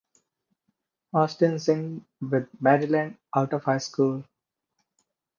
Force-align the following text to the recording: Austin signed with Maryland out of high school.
Austin 1.13 1.59
signed 1.59 2.03
with 2.21 2.49
Maryland 2.59 3.17
out 3.35 3.53
of 3.53 3.63
high 3.65 3.77
school. 3.77 4.25